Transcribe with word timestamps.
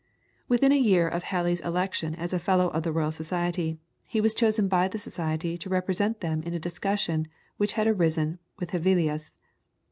Within 0.47 0.71
a 0.71 0.79
year 0.79 1.07
of 1.07 1.21
Halley's 1.21 1.59
election 1.59 2.15
as 2.15 2.33
a 2.33 2.39
Fellow 2.39 2.69
of 2.69 2.81
the 2.81 2.91
Royal 2.91 3.11
Society, 3.11 3.77
he 4.07 4.19
was 4.19 4.33
chosen 4.33 4.67
by 4.67 4.87
the 4.87 4.97
Society 4.97 5.59
to 5.59 5.69
represent 5.69 6.21
them 6.21 6.41
in 6.41 6.55
a 6.55 6.59
discussion 6.59 7.27
which 7.57 7.73
had 7.73 7.85
arisen 7.85 8.39
with 8.57 8.71
Hevelius. 8.71 9.37